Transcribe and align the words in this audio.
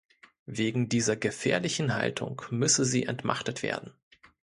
Wegen 0.47 0.89
dieser 0.89 1.15
gefährlichen 1.15 1.93
Haltung 1.93 2.41
müsse 2.49 2.85
sie 2.85 3.03
entmachtet 3.05 3.61
werden. 3.61 3.93